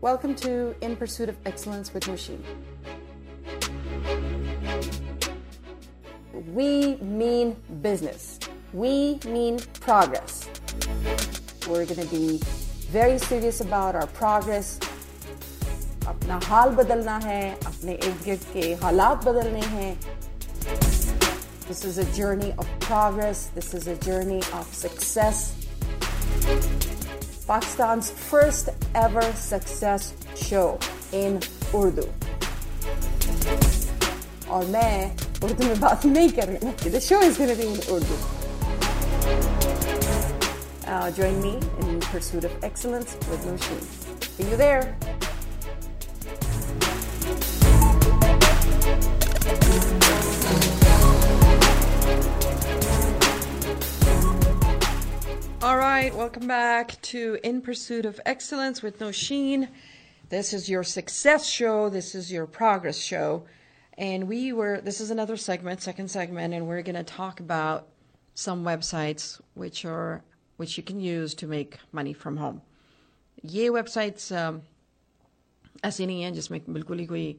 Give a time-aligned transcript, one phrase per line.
[0.00, 2.42] Welcome to In Pursuit of Excellence with Machine.
[6.52, 8.38] We mean business.
[8.72, 10.48] We mean progress.
[11.68, 12.40] We're going to be
[12.90, 14.78] very serious about our progress.
[16.08, 19.98] अपना हाल बदलना है अपने इर्द गिर्द के हालात बदलने हैं
[21.68, 23.46] This is a journey of progress.
[23.54, 25.54] This is a journey of success.
[27.47, 30.77] Pakistan's first ever success show
[31.13, 31.39] in
[31.73, 32.03] Urdu.
[34.49, 35.11] Or may,
[35.43, 38.57] Urdu में बात नहीं कर रही हूँ the show is going
[40.87, 41.49] Uh, join me
[41.81, 43.83] in pursuit of excellence with Nosheen.
[44.37, 44.95] See you there.
[55.62, 59.68] All right, welcome back to In Pursuit of Excellence with Nosheen.
[60.28, 61.88] This is your success show.
[61.88, 63.44] This is your progress show.
[63.96, 67.88] And we were, this is another segment, second segment, and we're going to talk about
[68.34, 70.22] some websites which are,
[70.56, 72.62] which you can use to make money from home.
[73.44, 74.62] ये websites um,
[75.84, 77.36] ऐसी नहीं हैं जिसमें बिल्कुल ही कोई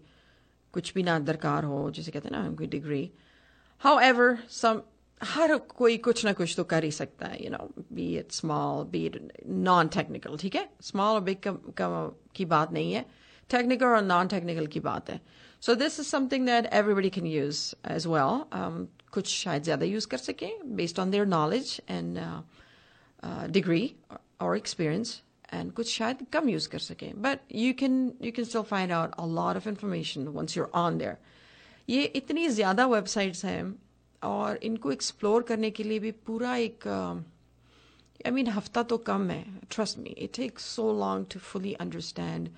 [0.73, 3.11] कुछ भी ना दरकार हो जिसे कहते हैं ना कोई डिग्री
[3.79, 4.83] However, some
[5.24, 8.84] हर कोई कुछ ना कुछ तो कर ही सकता है you know be it small
[8.90, 10.68] be it non technical ठीक है?
[10.82, 11.48] स्मॉल और बिग
[12.36, 13.04] की बात नहीं है।
[13.50, 15.20] टेक्निकल और नॉन टेक्निकल की बात है।
[15.62, 20.18] So this is something that everybody can use as well कुछ शायद ज़्यादा यूज़ कर
[20.18, 22.18] सकें based on their knowledge and
[23.52, 23.90] degree
[24.40, 25.20] और एक्सपीरियंस
[25.52, 29.14] एंड कुछ शायद कम यूज़ कर सकें। But you can you can still find out
[29.14, 31.16] a lot of information once you're on there
[31.88, 33.62] ये इतनी ज़्यादा वेबसाइट्स हैं
[34.22, 37.22] और इनको एक्सप्लोर करने के लिए भी पूरा एक uh,
[38.26, 42.48] आई मीन हफ़्ता तो कम है trust me it take so long to fully understand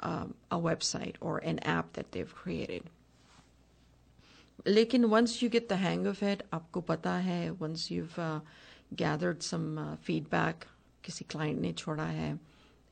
[0.00, 2.88] a website और an app that they've created
[4.66, 8.06] लेकिन once you get the hang of it आपको पता है once you
[8.94, 10.64] gathered some feedback
[11.04, 12.38] किसी क्लाइंट ने छोड़ा है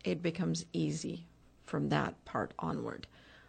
[0.07, 1.17] it becomes easy
[1.67, 3.07] from that part onward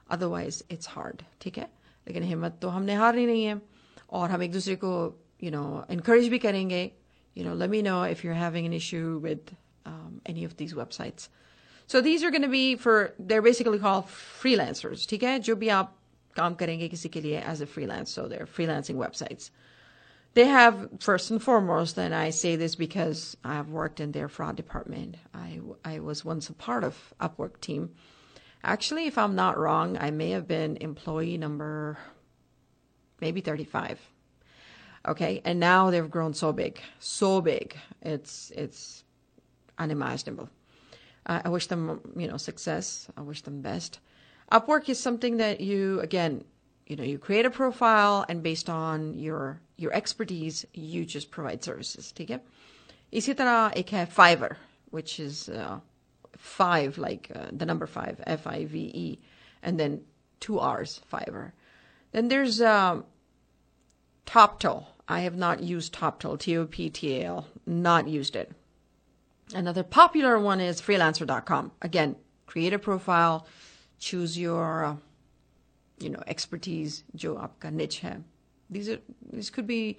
[0.09, 1.70] otherwise it's hard ठीक है?
[2.08, 3.62] लेकिन हिम्मत तो हमने हार ही नहीं है।
[4.11, 4.95] और हम एक दूसरे को
[5.43, 6.91] you know encourage भी करेंगे.
[7.34, 9.55] You know, let me know if you're having an issue with
[9.87, 11.28] um, any of these websites.
[11.87, 15.06] So these are going to be for they're basically called freelancers.
[15.09, 15.39] ठीक है?
[15.41, 15.97] जो भी आप
[16.37, 18.11] काम करेंगे किसी के लिए as a freelance.
[18.11, 19.51] So they're freelancing websites.
[20.34, 24.28] They have first and foremost, and I say this because I have worked in their
[24.28, 25.17] fraud department.
[25.34, 27.91] I I was once a part of Upwork team.
[28.62, 31.99] Actually, if I'm not wrong, I may have been employee number
[33.21, 33.99] maybe 35.
[35.09, 37.77] Okay, and now they've grown so big, so big.
[38.03, 39.03] It's it's
[39.78, 40.51] unimaginable.
[41.25, 43.09] Uh, I wish them, you know, success.
[43.17, 44.01] I wish them best.
[44.53, 46.45] Upwork is something that you, again,
[46.87, 51.65] you know, you create a profile and based on your your expertise, you just provide
[51.65, 52.12] services.
[52.12, 52.41] ठीक है?
[53.12, 54.56] इसी तरह एक है Fiverr,
[54.91, 55.81] which is uh,
[56.37, 59.19] five, like uh, the number five, F I V E,
[59.62, 60.01] and then
[60.41, 61.53] two R's, Fiverr.
[62.16, 63.03] Then there's um,
[64.26, 64.86] Toptal.
[65.06, 68.53] I have not used Toptal, T O P T A L, not used it.
[69.53, 71.74] Another popular one is freelancer.com.
[71.81, 72.16] Again,
[72.46, 73.46] create a profile,
[74.00, 74.96] choose your uh,
[76.00, 78.20] you know expertise, jo aapka niche hai.
[78.70, 79.00] These are
[79.34, 79.97] these could be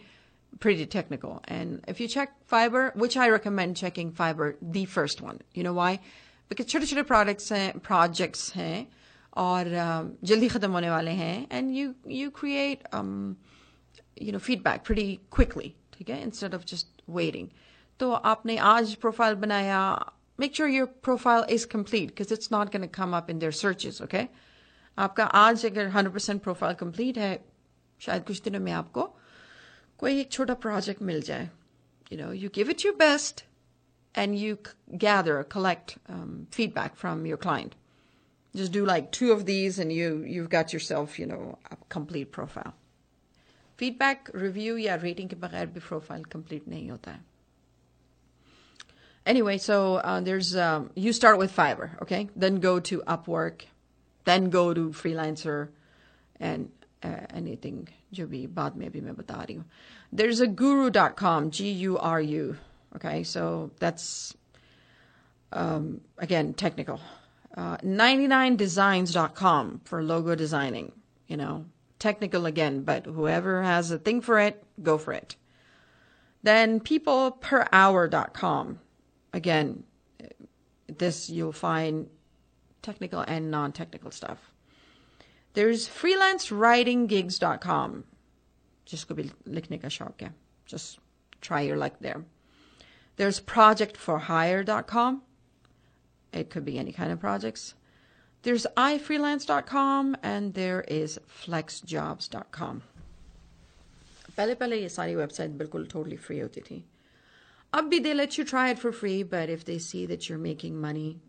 [0.58, 1.42] pretty technical.
[1.44, 5.42] And if you check Fiverr, which I recommend checking Fiverr, the first one.
[5.52, 6.00] You know why?
[6.48, 8.86] Because छोटे छोटे products and projects हैं,
[9.36, 12.88] और um, जल्दी ख़त्म होने वाले हैं। And you you create
[14.22, 16.22] you know feedback pretty quickly ठीक है?
[16.22, 17.48] इंस्टेड ऑफ़ जस्ट वेटिंग
[18.00, 19.80] तो आपने आज प्रोफ़ाइल बनाया।
[20.40, 24.00] Make sure your profile is complete because it's not can come up in their searches
[24.02, 24.26] okay
[24.98, 27.44] आपका आज अगर हंड्रेड परसेंट प्रोफ़ाइल कंप्लीट है,
[28.00, 29.02] शायद कुछ दिनों में आपको
[29.98, 31.48] कोई एक छोटा प्रोजेक्ट मिल जाए।
[32.12, 33.44] You know you give it your best
[34.14, 34.56] and you
[34.94, 35.98] gather collect
[36.54, 37.74] feedback from your client
[38.55, 42.31] just do like two of these and you you've got yourself you know a complete
[42.31, 42.73] profile
[43.77, 47.31] feedback review या rating के बगैर भी profile complete नहीं होता है
[49.25, 52.29] anyway, so uh, there's um, you start with Fiverr, okay?
[52.35, 53.63] Then go to Upwork,
[54.25, 55.69] then go to Freelancer,
[56.39, 56.69] and
[57.03, 59.65] uh, anything जो भी बाद में भी मैं बता रही हूँ.
[60.11, 62.57] There's a guru.com, G-U-R-U,
[62.95, 63.23] okay?
[63.23, 64.35] So that's
[65.53, 66.99] um, again technical.
[67.56, 70.92] Uh, 99designs.com for logo designing.
[71.26, 71.64] You know,
[71.98, 75.34] technical again, but whoever has a thing for it, go for it.
[76.42, 78.80] Then peopleperhour.com.
[79.32, 79.84] Again,
[80.86, 82.08] this you'll find
[82.82, 84.52] technical and non technical stuff.
[85.54, 88.04] There's freelancewritinggigs.com.
[88.84, 89.88] Just could be likhne ka
[90.66, 90.98] Just
[91.40, 92.24] try your luck there.
[93.16, 95.22] There's projectforhire.com.
[96.35, 97.73] It could be any kind of projects.
[98.43, 102.81] There's ifreelance.com and there is flexjobs.com.
[104.37, 106.83] पहले पहले ये सारी website बिल्कुल totally free होती थी
[107.73, 110.43] अब भी they let you try it for free but if they see that you're
[110.45, 111.19] making money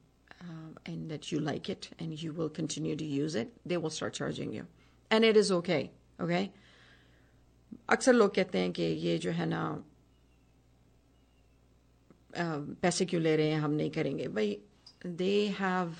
[0.40, 3.94] um, and that you like it and you will continue to use it they will
[3.98, 4.66] start charging you
[5.10, 5.82] and it is okay
[6.20, 6.44] okay
[7.90, 9.62] अक्सर लोग कहते हैं कि ये जो है ना
[12.82, 14.58] पैसे क्यों ले रहे हैं हम नहीं करेंगे भाई
[15.06, 15.94] they have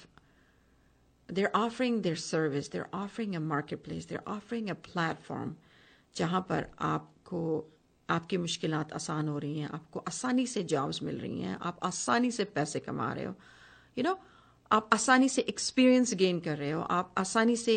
[1.28, 5.52] they're offering their service they're offering a marketplace they're offering a platform
[6.16, 7.42] जहाँ पर आपको
[8.08, 12.30] आपकी मुश्किल आसान हो रही हैं आपको आसानी से जॉब्स मिल रही हैं आप आसानी
[12.30, 14.24] से पैसे कमा रहे हो यू you नो know,
[14.70, 17.74] आप आसानी से एक्सपीरियंस गेन कर रहे हो आप आसानी से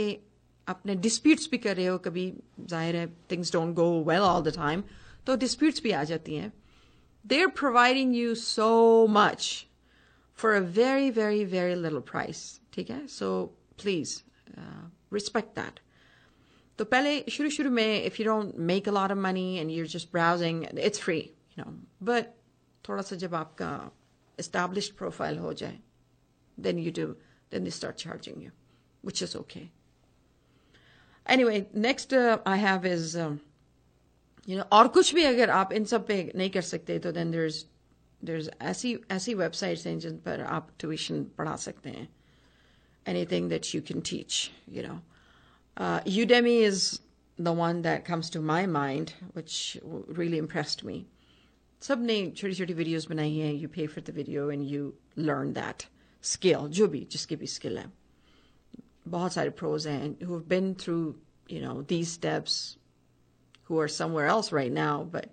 [0.67, 4.53] अपने डिस्प्यूट्स भी कर रहे हो कभी जाहिर है things don't go well all the
[4.55, 4.83] time
[5.27, 6.51] तो डिस्प्यूट्स भी आ जाती हैं
[7.25, 8.69] they are providing you so
[9.09, 9.65] much
[10.39, 12.43] for a very very very little price
[12.73, 13.31] ठीक है सो
[13.83, 14.21] प्लीज
[15.13, 15.79] रिस्पेक्ट दैट
[16.79, 19.87] तो पहले शुरू शुरू में if you don't make a lot of money and you're
[19.87, 21.17] just browsing it's free
[21.59, 21.71] you know
[22.11, 22.33] but
[22.89, 23.69] थोड़ा सा जब आपका
[24.37, 25.77] established profile हो जाए
[26.57, 27.05] then you do
[27.51, 28.51] then they start charging you
[29.03, 29.71] which is okay
[31.25, 33.37] anyway next uh, i have is um,
[34.47, 37.33] you know और कुछ भी अगर आप इन सब पे नहीं कर सकते तो then
[37.35, 37.61] there's
[38.23, 42.07] there's ऐसी ऐसी websites हैं जिन पर आप tuition पढ़ा सकते हैं
[43.05, 44.99] anything that you can teach you know
[45.77, 46.99] uh, Udemy is
[47.37, 51.05] the one that comes to my mind, which really impressed me.
[51.81, 55.85] सबने छोटी छोटी वीडियोस बनाई हैं you pay for the video and you learn that
[56.21, 57.91] skill जो भी जिसकी भी skill है
[59.07, 61.15] बहुत सारे pros हैं who have been through
[61.49, 62.77] you know these steps
[63.63, 65.29] who are somewhere else right now but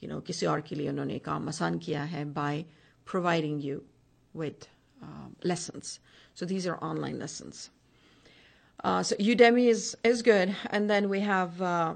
[0.00, 2.64] you know किसी और के लिए उन्होंने काम आसान किया है by
[3.04, 3.82] providing you
[4.34, 4.68] with
[5.02, 6.00] um, lessons
[6.34, 7.70] so these are online lessons
[8.84, 11.94] uh, so Udemy is is good, and then we have uh,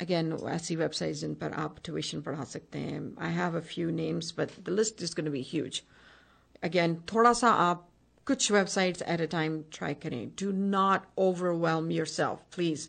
[0.00, 3.14] again I see websites in पर आप tuition पढ़ा सकते हैं.
[3.18, 5.84] I have a few names, but the list is going to be huge.
[6.62, 7.86] Again, थोड़ा सा आप
[8.26, 10.34] कुछ websites at a time try करें.
[10.34, 12.88] Do not overwhelm yourself, please.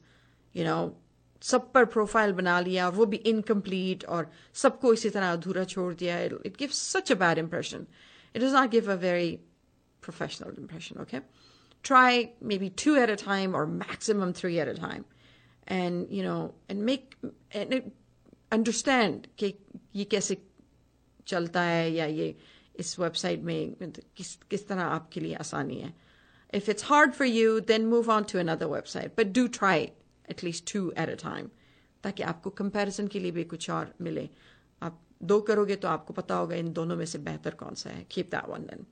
[0.51, 0.95] You know,
[1.41, 4.31] सब पर प्रोफाइल बना लिया और वो भी इनकम्प्लीट और
[4.63, 7.87] सबको इसी तरह अधूरा छोड़ दिया it gives such a bad impression.
[8.33, 9.41] It does not give a very
[10.01, 11.21] professional impression, okay?
[11.83, 15.05] try maybe two at a time or maximum three at a time
[15.67, 17.15] and you know and make
[17.51, 17.91] and
[18.51, 19.53] understand कि
[19.95, 20.37] ये कैसे
[21.27, 22.35] चलता है या ये
[22.79, 25.93] इस website में किस किस तरह आपके लिए आसानी है
[26.53, 29.93] if it's hard for you then move on to another website but do try at
[30.30, 31.48] At least two at a time
[32.04, 34.28] ताकि आपको कंपैरिजन के लिए भी कुछ और मिले
[34.82, 35.00] आप
[35.32, 38.30] दो करोगे तो आपको पता होगा इन दोनों में से बेहतर कौन सा है keep
[38.30, 38.86] that one then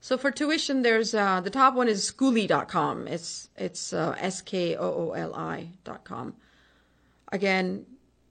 [0.00, 3.08] So for tuition, there's uh, the top one is Skooli.com.
[3.08, 6.34] It's it's uh, s k o o l i.com.
[7.32, 7.84] Again,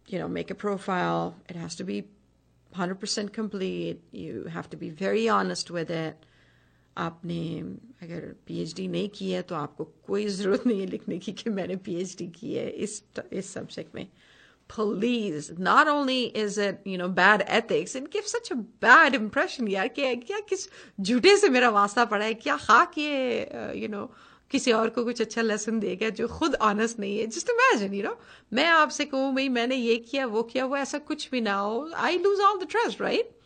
[0.08, 1.36] you know, make a profile.
[1.50, 2.06] It has to be
[2.74, 4.02] 100% complete.
[4.12, 6.26] You have to be very honest with it.
[6.98, 7.42] आपने
[8.02, 11.76] अगर PhD नहीं की है तो आपको कोई ज़रूरत नहीं है लिखने की कि मैंने
[11.76, 14.07] पीएचडी की है इस इस सब्जेक्ट में।
[14.69, 19.69] Please, not only is it, you know, bad ethics it gives such a bad impression,
[19.69, 20.68] यार क्या क्या किस
[21.02, 22.33] झूठे से मेरा वास्ता पड़ा है?
[22.33, 24.07] क्या खाक ये you know,
[24.52, 27.28] किसी और को कुछ अच्छा लेसन देगा जो खुद ऑनेस्ट नहीं है?
[27.28, 28.18] जस्ट इमेजिन यू नो
[28.54, 31.90] मैं आपसे कहूँ, भाई, मैंने ये किया, वो किया, वो ऐसा कुछ भी ना हो।
[31.95, 33.37] I lose all the trust right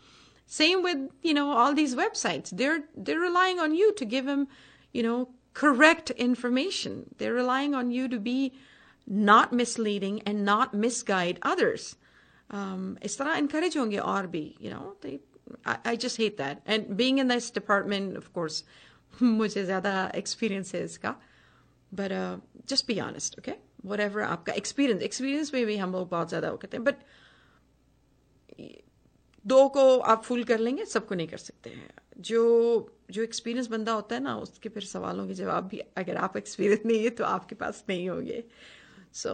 [0.50, 4.47] same with you know all these websites they're they're relying on you to give them
[4.93, 8.53] you know correct information they're relying on you to be
[9.07, 11.97] not misleading and not misguide others.
[12.50, 15.21] Um, इस तरह encourage होंगे और भी, you know, they,
[15.65, 16.62] I, I just hate that.
[16.67, 18.65] And being in this department, of course,
[19.23, 21.15] मुझे ज़्यादा experience है इसका.
[21.93, 23.59] But uh, just be honest, okay?
[23.83, 26.85] Whatever आपका experience, experience में भी हम लोग बहुत ज़्यादा कहते हैं.
[26.85, 26.97] But
[29.46, 33.94] दो को आप फुल कर लेंगे, सबको नहीं कर सकते हैं। जो जो एक्सपीरियंस बंदा
[33.94, 37.24] होता है ना, उसके फिर सवालों के जवाब भी अगर आप एक्सपीरियंस नहीं है तो
[37.26, 38.44] आपके पास नहीं होंगे।
[39.14, 39.34] So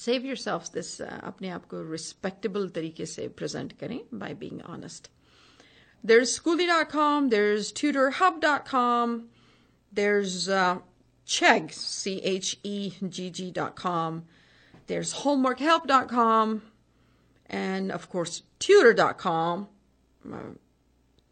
[0.00, 5.10] save your self this अपने आप को रिस्पेक्टेबल तरीके से प्रेजेंट करें by being honest
[6.04, 9.18] there is Schooly dot com there is Tutor Hub dot com
[9.92, 10.50] there is
[11.28, 14.20] Chegg C H E G G dot com
[14.88, 16.60] there is homework help dot com
[17.51, 19.67] and of course Tutor.com.
[20.31, 20.37] Uh,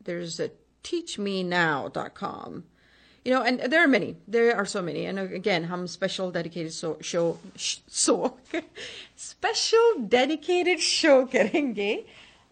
[0.04, 0.52] there's a
[0.84, 2.64] teachmenow.com.
[3.24, 4.18] You know, and there are many.
[4.28, 5.06] There are so many.
[5.06, 8.38] And again, हम special dedicated so, show, so
[9.16, 12.06] special dedicated show करेंगे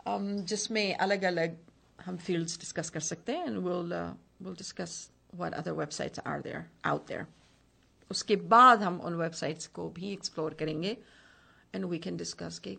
[0.08, 1.58] um, जिसमें अलग-अलग
[2.06, 6.42] हम fields discuss कर सकते हैं and we'll uh, we'll discuss what other websites are
[6.42, 7.28] there out there.
[8.12, 10.98] उसके बाद हम उन websites को भी explore करेंगे
[11.76, 12.78] and we can discuss कि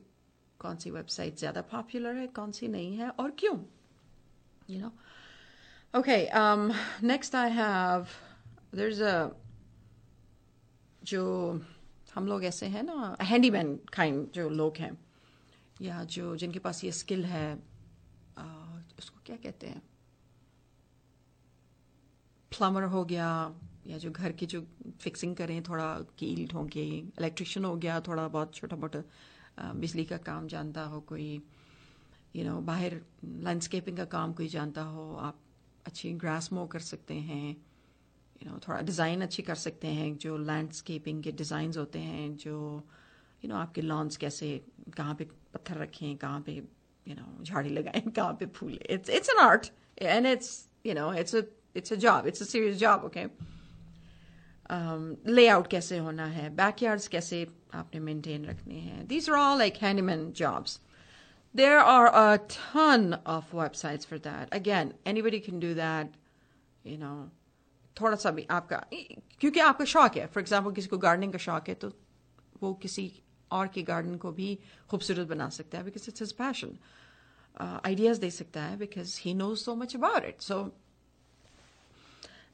[0.60, 3.58] कौन सी वेबसाइट ज़्यादा पॉपुलर है कौन सी नहीं है और क्यों?
[4.70, 4.92] You know
[5.94, 6.18] okay
[7.04, 8.10] next next I have,
[8.74, 9.30] there's a,
[11.04, 11.24] जो
[12.16, 14.98] हम लोग ऐसे हैं ना हैंडीमैन काइंड जो लोग हैं,
[15.82, 17.56] या जो जिनके पास ये स्किल है
[19.00, 19.82] उसको क्या कहते हैं?
[22.51, 23.30] प्लम्बर हो गया,
[23.88, 24.62] या जो घर की जो
[25.01, 25.88] फिक्सिंग करें, थोड़ा
[26.20, 29.01] कील ठोंके इलेक्ट्रिशियन हो गया, थोड़ा बहुत छोटा मोटा
[29.60, 31.42] बिजली का काम जानता हो कोई
[32.36, 35.39] यू you नो know, बाहर लैंडस्केपिंग का काम कोई जानता हो आप
[35.86, 39.88] अच्छी ग्रास मो कर सकते हैं यू you नो know, थोड़ा डिज़ाइन अच्छी कर सकते
[39.88, 42.80] हैं जो लैंडस्केपिंग के डिज़ाइंस होते हैं जो यू
[43.42, 44.66] you नो know, आपके लॉन्स कैसे
[44.98, 49.30] कहाँ पे पत्थर रखें कहाँ पे यू नो झाड़ी लगाएँ कहाँ पे फूल। It's it's
[49.30, 53.25] an art and it's you know it's it's a job it's a serious job okay
[54.71, 59.07] layout कैसे होना है बैकयार्ड्स कैसे आपने मेंटेन रखने हैं?
[59.07, 60.79] These are all like handyman jobs
[61.55, 64.51] there are a ton of websites for that.
[64.51, 66.11] Again, anybody can do that,
[66.83, 67.15] you know.
[67.95, 68.77] थोड़ा सा भी आपका,
[69.39, 71.91] क्योंकि आपका शौक है फॉर एग्ज़ाम्पल किसी को गार्डनिंग का शौक है तो
[72.61, 73.11] वो किसी
[73.51, 74.57] और के गार्डन को भी
[74.89, 76.77] खूबसूरत बना सकता है because it's his passion
[77.61, 80.61] ideas दे सकता है because he knows so much about it so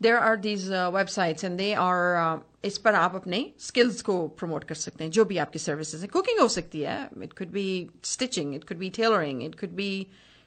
[0.03, 4.75] there are these websites and they are इस पर आप अपने स्किल्स को प्रमोट कर
[4.75, 7.67] सकते हैं जो भी आपकी सर्विसेज हैं कुकिंग हो सकती है it could be
[8.13, 9.91] stitching it could be tailoring it could be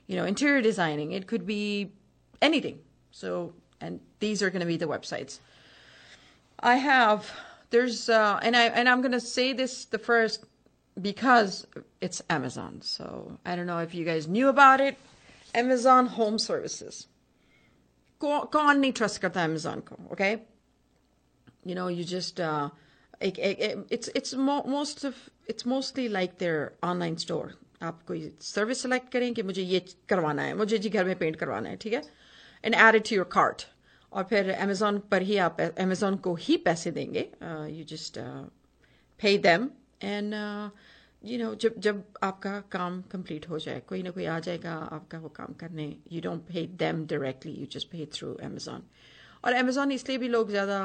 [0.09, 1.61] you know interior designing it could B
[2.43, 2.79] anything
[3.11, 5.39] so and these are going to be the websites
[6.59, 7.31] i have
[7.69, 10.45] there's uh, and i and i'm going to say this the first
[11.01, 11.65] because
[12.01, 14.97] it's amazon so i don't know if you guys knew about it
[15.55, 17.07] amazon home services
[18.20, 20.30] कौन नहीं trust करता Amazon को okay
[21.70, 22.40] you know you just
[23.22, 25.06] it's it's most
[25.50, 30.42] it's mostly like their online store आप कोई service select करें कि मुझे ये करवाना
[30.42, 32.02] है, मुझे जी घर में पेंट करवाना है, ठीक है?
[32.64, 33.62] And add it to your cart
[34.12, 37.28] और फिर अमेजोन पर ही आप अमेजोन को ही पैसे देंगे
[37.78, 38.18] you just
[39.20, 39.70] pay them
[40.02, 40.34] and
[41.23, 45.19] you know जब जब आपका काम कंप्लीट हो जाए कोई ना कोई आ जाएगा आपका
[45.19, 48.83] वो काम करने you don't pay them directly you just pay through Amazon
[49.45, 50.79] और अमेजोन इसलिए भी लोग ज़्यादा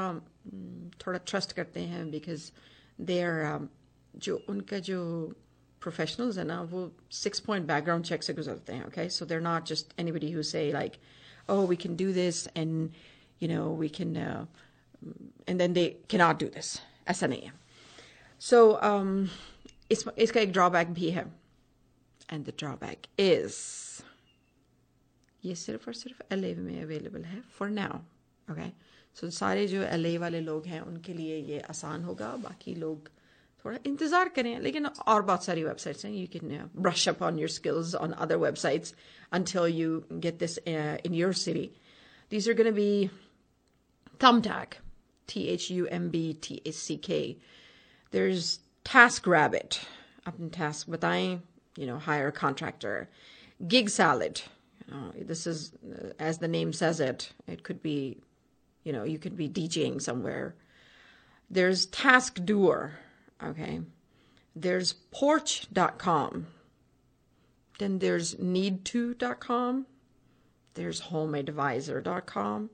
[1.05, 2.51] थोड़ा ट्रस्ट करते हैं बिकॉज
[3.11, 3.67] दे आर
[4.13, 4.99] जो उनका जो
[5.81, 6.91] प्रोफेशनल्स है ना वो
[7.23, 10.43] सिक्स पॉइंट बैकग्राउंड चेक से गुजरते हैं okay so there not just anybody who
[10.51, 10.97] say like
[11.49, 12.93] oh we can do this and
[13.41, 14.45] you know we can uh,
[15.47, 17.53] and then they cannot do this ऐसा नहीं है
[18.41, 19.29] so um,
[19.91, 21.25] इस, इसका एक drawback भी है
[22.33, 23.55] एंड द ड्रॉबैक इज
[25.43, 27.97] ये सिर्फ और सिर्फ एल में अवेलेबल है फॉर नाउ
[28.47, 28.69] ओके
[29.19, 33.09] सो सारे जो एल वाले लोग हैं उनके लिए ये आसान होगा बाकी लोग
[33.65, 37.49] थोड़ा इंतज़ार करें लेकिन और बहुत सारी वेबसाइट्स हैं you can brush up on your
[37.49, 38.93] skills on other websites
[39.31, 41.73] until you get this uh, in your city.
[42.31, 43.09] These are going to be
[44.19, 44.73] Thumbtack,
[45.27, 47.37] T H U M B T A C K.
[48.13, 49.79] There's TaskRabbit,
[50.25, 51.41] up in Task बताएं,
[51.77, 53.09] you know, hire a contractor.
[53.67, 54.41] Gig Salad,
[54.87, 58.17] you know, this is, uh, as the name says it, it could be,
[58.83, 60.55] you know, you could be DJing somewhere.
[61.49, 62.99] There's Task Doer,
[63.43, 63.81] okay.
[64.55, 66.47] There's Porch.com.
[67.77, 69.85] Then there's need2.com.
[70.73, 72.69] There's homeadvisor.com.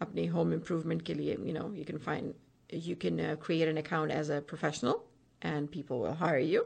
[0.00, 2.34] अपनी home improvement के लिए, you know, you can find,
[2.70, 5.04] you can uh, create an account as a professional
[5.43, 6.65] and people will hire you.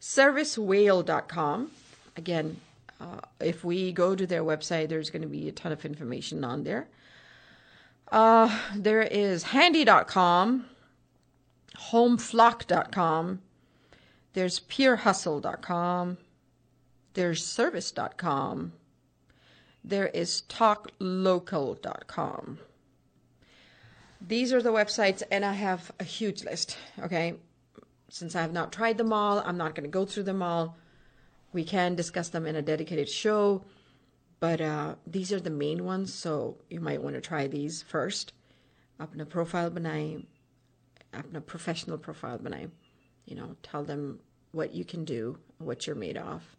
[0.00, 1.72] Servicewhale.com.
[2.16, 2.60] Again,
[3.00, 6.44] uh, if we go to their website, there's going to be a ton of information
[6.44, 6.88] on there.
[8.12, 10.66] Uh, there is handy.com,
[11.90, 13.40] homeflock.com.
[14.32, 16.16] There's peerhustle.com.
[17.14, 18.72] There's service.com.
[19.82, 22.58] There is talklocal.com.
[24.20, 26.76] These are the websites, and I have a huge list.
[27.02, 27.34] Okay
[28.09, 30.77] Since I have not tried them all, I'm not going to go through them all.
[31.53, 33.63] We can discuss them in a dedicated show,
[34.39, 38.33] but uh, these are the main ones, so you might want to try these first.
[38.99, 40.23] अपना profile बनाएं,
[41.13, 42.71] अपना professional profile बनाएं.
[43.25, 44.19] You know, tell them
[44.51, 46.55] what you can do, what you're made of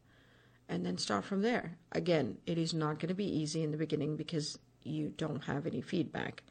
[0.68, 1.78] and then start from there.
[1.92, 5.66] Again, it is not going to be easy in the beginning because you don't have
[5.66, 6.42] any feedback.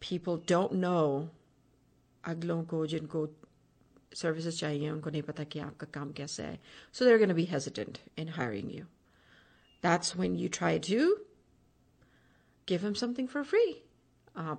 [0.00, 1.30] People don't know
[2.26, 3.28] अगलों को जिनको
[4.14, 6.58] services चाहिए उनको नहीं पता कि आपका काम कैसा है
[6.92, 8.86] so they're going to be hesitant in hiring you
[9.80, 11.16] that's when you try to
[12.66, 13.82] give them something for free
[14.36, 14.56] uh,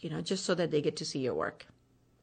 [0.00, 1.66] you know just so that they get to see your work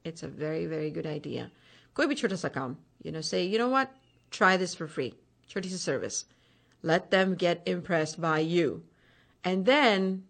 [0.03, 1.50] it's a very very good idea
[1.95, 3.95] कोई भी छोटा सा काम you know say you know what
[4.31, 5.13] try this for free
[5.50, 6.25] छोटी सी service
[6.83, 8.83] let them get impressed by you
[9.43, 10.24] and then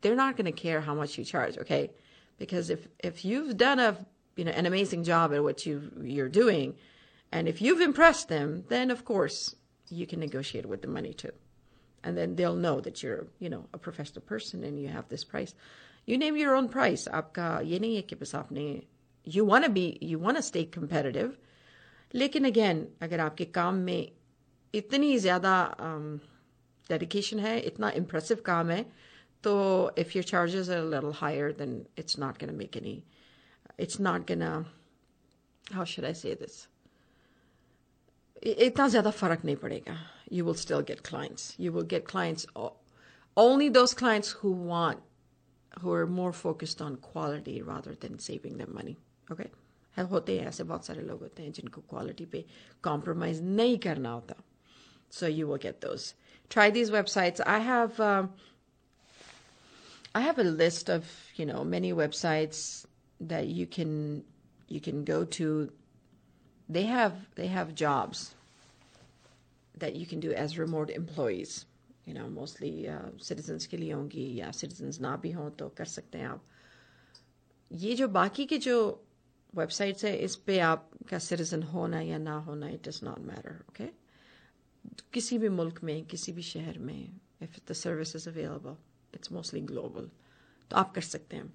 [0.00, 1.90] they're not going to care how much you charge okay
[2.38, 3.96] because if if you've done a
[4.36, 6.74] you know an amazing job at what you you're doing
[7.30, 9.54] and if you've impressed them then of course
[9.90, 11.32] you can negotiate with the money too
[12.04, 15.24] and then they'll know that you're you know a professional person and you have this
[15.24, 15.54] price
[16.06, 18.82] you name your own price आपका ये नहीं है कि बस आपने
[19.24, 21.30] you want to be you want to stay competitive
[22.14, 24.10] लेकिन again अगर आपके काम में
[24.74, 25.54] इतनी ज़्यादा
[26.90, 28.84] डेडिकेशन है इतना impressive काम है
[29.44, 29.54] तो
[29.96, 33.04] if your charges are a little higher then it's not going to make any
[33.78, 34.64] it's not going to
[35.72, 36.66] how should I say this
[38.42, 39.98] इतना ज़्यादा फर्क नहीं पड़ेगा
[40.30, 42.46] you will still get clients you will get clients
[43.36, 44.98] only those clients who want
[45.80, 48.96] who are more focused on quality rather than saving them money
[49.30, 49.50] okay
[50.10, 52.44] होते हैं ऐसे बहुत सारे लोग होते हैं जिनको क्वालिटी पे
[52.84, 54.34] कॉम्प्रोमाइज नहीं करना होता
[55.10, 56.14] so you will get those
[56.48, 58.30] try these websites i have um,
[60.14, 62.86] i have a list of you know many websites
[63.20, 64.24] that you can
[64.68, 65.70] you can go to
[66.68, 68.34] they have they have jobs
[69.74, 71.66] that you can do as remote employees
[72.06, 75.84] you know mostly uh, citizens के लिए होंगी या citizens ना भी हों तो कर
[75.84, 76.42] सकते हैं आप
[77.70, 78.78] ये जो बाकी के जो
[79.54, 83.86] वेबसाइट्स है इस पे आपका सिटीजन होना या ना होना it does not matter okay
[85.12, 87.08] किसी भी मुल्क में किसी भी शहर में
[87.42, 88.76] if the service is available
[89.14, 90.10] it's mostly global
[90.70, 91.52] तो आप कर सकते हैं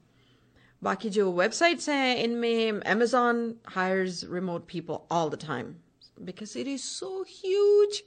[0.84, 5.74] बाकी जो वेबसाइट्स हैं इनमें Amazon hires remote people all the time
[6.24, 8.04] because it is so huge.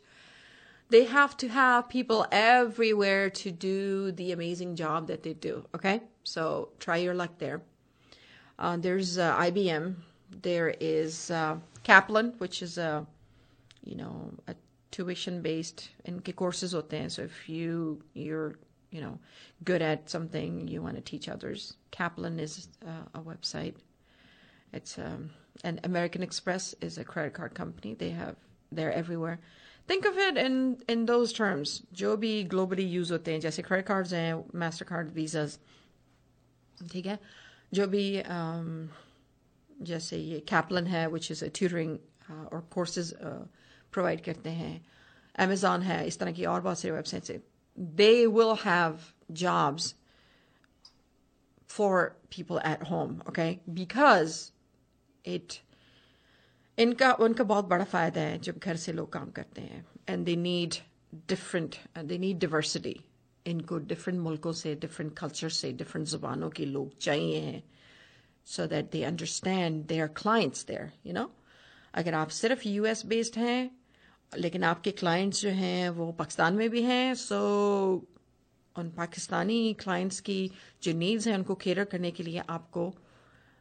[0.91, 5.65] They have to have people everywhere to do the amazing job that they do.
[5.75, 7.63] Okay, so try your luck there.
[8.59, 9.95] Uh, there's uh, IBM.
[10.43, 13.07] There is uh, Kaplan, which is a,
[13.85, 14.55] you know, a
[14.91, 17.09] tuition-based and courses hote hain.
[17.09, 18.57] So if you you're
[18.95, 19.19] you know
[19.65, 21.75] good at something, you want to teach others.
[21.91, 22.69] Kaplan is
[23.15, 23.75] a website.
[24.73, 25.31] It's um,
[25.65, 27.95] and American Express is a credit card company.
[27.95, 28.37] They have
[28.73, 29.41] they're everywhere.
[29.87, 31.83] Think of it in in those terms.
[31.93, 35.59] जो भी globally use होते हैं जैसे credit cards हैं, Mastercard, Visas.
[36.93, 37.19] ठीक है
[37.75, 38.89] जो भी um,
[39.83, 41.99] जैसे ये Kaplan है which is a tutoring
[42.31, 43.47] uh, or courses uh,
[43.93, 44.81] provide करते हैं
[45.39, 47.43] Amazon है इस तरह की और बहुत सारी वेबसाइट्स है
[47.97, 49.95] they will have jobs
[51.69, 54.53] for people at home okay because
[55.25, 55.61] it
[56.79, 60.37] इनका उनका बहुत बड़ा फायदा है जब घर से लोग काम करते हैं and they
[60.37, 60.75] need
[61.29, 62.95] different they need diversity
[63.47, 67.63] इनको डिफरेंट मुल्कों से डिफरेंट कल्चर से डिफरेंट ज़ुबानों के लोग चाहिए हैं
[68.47, 71.31] so that they understand they are clients there you know
[71.95, 73.71] अगर आप सिर्फ यूएस बेस्ड हैं
[74.32, 77.38] लेकिन आपके क्लाइंट्स जो हैं वो पाकिस्तान में भी हैं सो
[78.78, 80.52] उन पाकिस्तानी क्लाइंट्स की
[80.84, 82.94] जो नीड्स हैं उनको केयर करने के लिए आपको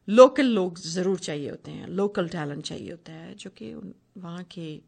[0.09, 3.75] लोकल लोग ज़रूर चाहिए होते हैं लोकल टैलेंट चाहिए होता है जो कि
[4.19, 4.81] वहाँ के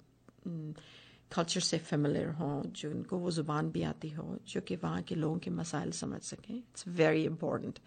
[1.35, 5.15] कल्चर से फेमिलियर हों जो उनको वो ज़ुबान भी आती हो जो कि वहाँ के
[5.15, 7.79] लोगों के मसाइल समझ सकें। It's very important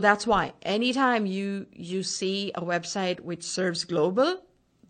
[0.00, 4.34] that's why any time you you see a website which serves global,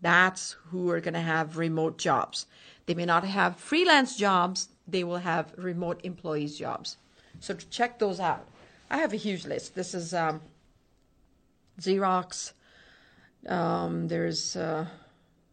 [0.01, 2.45] that's who are going to have remote jobs.
[2.85, 6.97] They may not have freelance jobs, they will have remote employees jobs.
[7.39, 8.47] So check those out.
[8.89, 9.75] I have a huge list.
[9.75, 10.41] This is um,
[11.79, 12.53] Xerox.
[13.47, 14.85] Um, there's, uh,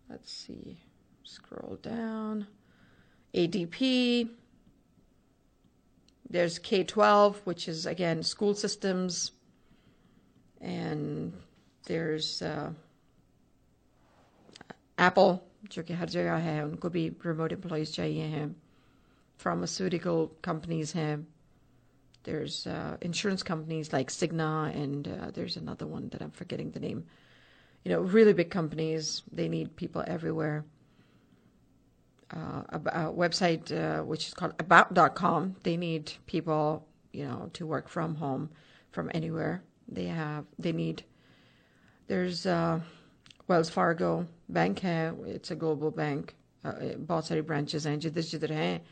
[0.08, 0.78] let's see,
[1.24, 2.46] scroll down.
[3.34, 4.30] ADP.
[6.28, 9.32] There's K 12, which is, again, school systems.
[10.60, 11.32] And
[11.84, 12.70] there's uh,
[14.97, 15.37] Apple,
[15.71, 18.55] जो कि हर जगह है उनको भी remote employees चाहिए हैं
[19.37, 21.25] pharmaceutical companies हैं
[22.23, 26.79] there's uh, insurance companies like Cigna and uh, there's another one that I'm forgetting the
[26.79, 27.03] name
[27.83, 30.63] you know really big companies they need people everywhere
[32.33, 37.65] uh, a, a website uh, which is called about.com they need people you know to
[37.65, 38.49] work from home
[38.91, 41.03] from anywhere they have they need
[42.07, 42.79] there's uh,
[43.49, 43.69] Wells
[44.45, 46.31] Fargo bank है it's a global bank
[46.97, 48.85] बहुत सारी branches हैं जिधर जिधर हैं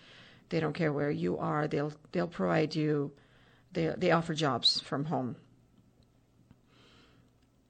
[0.50, 3.12] they don't care where you are they'll they'll provide you
[3.74, 5.36] they they offer jobs from home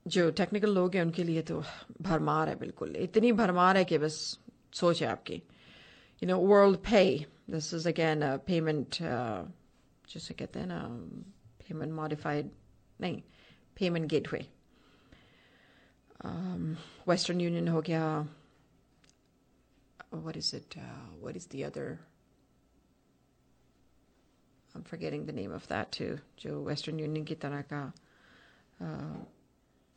[0.08, 1.63] जो technical लोग हैं उनके लिए तो
[2.01, 4.39] भरमार है बिल्कुल इतनी भरमार है कि बस
[4.73, 5.41] सोच है आपकी
[6.23, 8.97] यू नो वर्ल्ड पे दिस इज अगेन पेमेंट
[10.10, 10.88] जिसे कहते हैं ना
[11.67, 12.49] पेमेंट मॉडिफाइड
[13.01, 13.21] नहीं
[13.79, 14.47] पेमेंट गेटवे
[17.08, 18.03] वेस्टर्न यूनियन हो गया
[20.12, 21.99] what is it uh, what is the other
[24.75, 27.82] I'm forgetting the name of that too जो वेस्टर्न यूनियन की तरह का
[28.82, 29.17] uh,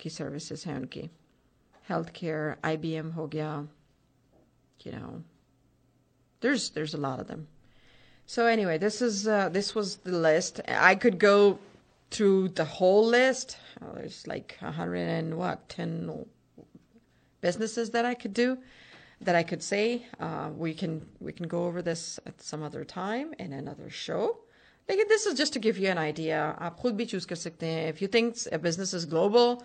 [0.00, 1.08] की सर्विसेज हैं उनकी
[1.90, 3.50] health care I B M हो गया
[4.84, 5.22] you know
[6.42, 7.46] there's there's a lot of them
[8.26, 11.58] so anyway this is uh, this was the list i could go
[12.10, 16.26] through the whole list oh, there's like a hundred and what ten
[17.40, 18.58] businesses that i could do
[19.20, 22.84] that i could say uh, we can we can go over this at some other
[22.84, 24.38] time in another show
[24.88, 27.66] like this is just to give you an idea आप खुद भी choose कर सकते
[27.66, 29.62] हैं if you think a business is global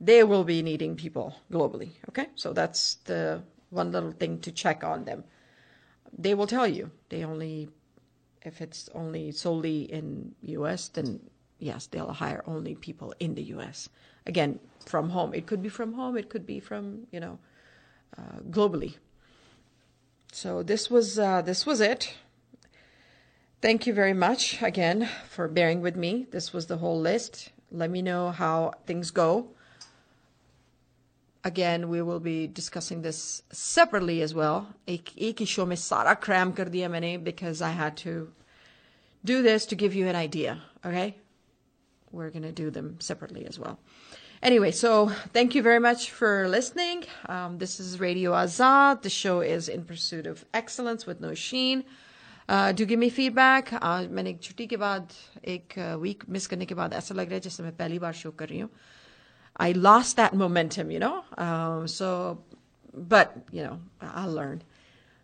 [0.00, 4.84] they will be needing people globally okay so that's the one little thing to check
[4.84, 5.24] on them
[6.18, 7.68] they will tell you they only
[8.42, 11.20] if it's only solely in us then
[11.58, 13.88] yes they'll hire only people in the us
[14.26, 17.38] again from home it could be from home it could be from you know
[18.18, 18.96] uh, globally
[20.32, 22.14] so this was uh, this was it
[23.60, 27.90] thank you very much again for bearing with me this was the whole list let
[27.90, 29.48] me know how things go
[31.44, 36.20] again we will be discussing this separately as well एक एक ही show में सारा
[36.20, 38.32] cram कर दिया मैंने because I had to
[39.24, 41.16] do this to give you an idea okay
[42.16, 43.78] we're going to do them separately as well
[44.42, 49.40] anyway so thank you very much for listening um, this is radio azad the show
[49.40, 51.84] is in pursuit of excellence with no sheen
[52.48, 55.12] uh, do give me feedback uh, मैंने एक छुट्टी के बाद
[55.44, 58.12] एक week uh, miss करने के बाद ऐसा लग रहा है जैसे मैं पहली बार
[58.12, 58.70] शो कर रही हूँ
[59.56, 61.24] I lost that momentum, you know.
[61.36, 62.42] Um, so,
[62.94, 64.62] but you know, I'll learn.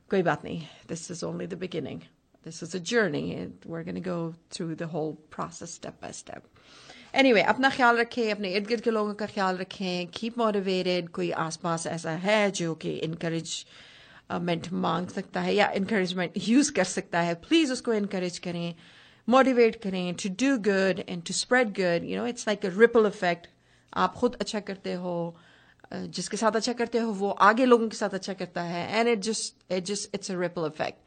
[0.08, 0.64] Koi baat nahi.
[0.86, 2.04] This is only the beginning.
[2.44, 6.12] This is a journey, and we're going to go through the whole process step by
[6.12, 6.44] step.
[7.14, 11.30] Anyway, अपना ख्याल रखें अपने इर्द गिर्द के लोगों का ख्याल रखें कीप मोटिवेटेड कोई
[11.42, 17.34] आसपास ऐसा है जो कि इनकरेजमेंट मांग सकता है या इनकरेजमेंट यूज कर सकता है
[17.48, 18.74] प्लीज उसको इनकरेज करें
[19.28, 23.06] मोटिवेट करें to do good and to spread good you know it's like a ripple
[23.06, 23.46] effect
[24.04, 25.16] आप खुद अच्छा करते हो
[25.92, 29.18] जिसके साथ अच्छा करते हो वो आगे लोगों के साथ अच्छा करता है and it
[29.30, 31.06] just it just it's a ripple effect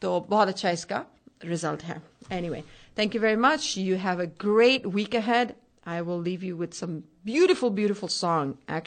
[0.00, 1.04] तो बहुत अच्छा इसका
[1.44, 2.02] रिजल्ट है
[2.32, 2.62] anyway
[2.98, 5.52] thank you very much you have a great week ahead
[5.86, 8.82] I will leave you with some beautiful, beautiful song, actually.